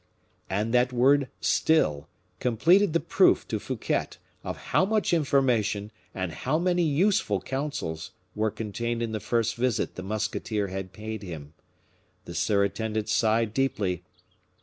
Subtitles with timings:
[0.49, 2.09] And that word still
[2.39, 4.07] completed the proof to Fouquet
[4.43, 9.93] of how much information and how many useful counsels were contained in the first visit
[9.93, 11.53] the musketeer had paid him.
[12.25, 14.03] The surintendant sighed deeply.